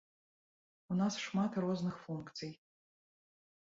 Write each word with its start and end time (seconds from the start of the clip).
У 0.95 0.97
нас 1.03 1.13
шмат 1.27 1.51
розных 1.69 1.95
функцый. 2.09 2.51